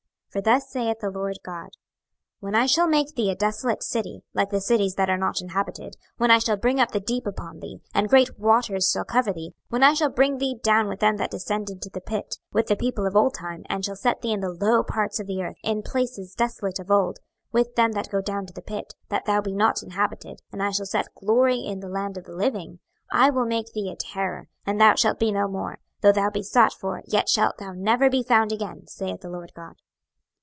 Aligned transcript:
26:026:019 0.33 0.39
For 0.45 0.49
thus 0.53 0.69
saith 0.69 0.99
the 1.01 1.09
Lord 1.09 1.39
GOD; 1.43 1.69
When 2.39 2.55
I 2.55 2.65
shall 2.65 2.87
make 2.87 3.15
thee 3.15 3.29
a 3.29 3.35
desolate 3.35 3.83
city, 3.83 4.21
like 4.33 4.49
the 4.49 4.61
cities 4.61 4.95
that 4.95 5.09
are 5.09 5.17
not 5.17 5.41
inhabited; 5.41 5.97
when 6.15 6.31
I 6.31 6.39
shall 6.39 6.55
bring 6.55 6.79
up 6.79 6.91
the 6.91 7.01
deep 7.01 7.27
upon 7.27 7.59
thee, 7.59 7.79
and 7.93 8.07
great 8.07 8.39
waters 8.39 8.89
shall 8.89 9.03
cover 9.03 9.33
thee; 9.33 9.49
26:026:020 9.71 9.71
When 9.71 9.83
I 9.83 9.93
shall 9.93 10.09
bring 10.09 10.37
thee 10.37 10.55
down 10.63 10.87
with 10.87 11.01
them 11.01 11.17
that 11.17 11.31
descend 11.31 11.69
into 11.69 11.89
the 11.89 11.99
pit, 11.99 12.37
with 12.53 12.67
the 12.67 12.77
people 12.77 13.05
of 13.05 13.17
old 13.17 13.33
time, 13.33 13.65
and 13.67 13.83
shall 13.83 13.97
set 13.97 14.21
thee 14.21 14.31
in 14.31 14.39
the 14.39 14.51
low 14.53 14.83
parts 14.83 15.19
of 15.19 15.27
the 15.27 15.43
earth, 15.43 15.57
in 15.65 15.81
places 15.83 16.33
desolate 16.33 16.79
of 16.79 16.89
old, 16.89 17.19
with 17.51 17.75
them 17.75 17.91
that 17.91 18.09
go 18.09 18.21
down 18.21 18.45
to 18.45 18.53
the 18.53 18.61
pit, 18.61 18.93
that 19.09 19.25
thou 19.25 19.41
be 19.41 19.51
not 19.53 19.83
inhabited; 19.83 20.39
and 20.53 20.63
I 20.63 20.71
shall 20.71 20.85
set 20.85 21.13
glory 21.13 21.57
in 21.59 21.81
the 21.81 21.89
land 21.89 22.17
of 22.17 22.23
the 22.23 22.31
living; 22.33 22.79
26:026:021 23.13 23.19
I 23.21 23.29
will 23.31 23.45
make 23.45 23.73
thee 23.73 23.89
a 23.91 23.97
terror, 23.97 24.47
and 24.65 24.79
thou 24.79 24.95
shalt 24.95 25.19
be 25.19 25.33
no 25.33 25.49
more: 25.49 25.79
though 25.99 26.13
thou 26.13 26.29
be 26.29 26.41
sought 26.41 26.71
for, 26.71 27.01
yet 27.05 27.27
shalt 27.27 27.57
thou 27.57 27.73
never 27.73 28.09
be 28.09 28.23
found 28.23 28.53
again, 28.53 28.87
saith 28.87 29.19
the 29.19 29.29
Lord 29.29 29.51
GOD. 29.53 29.73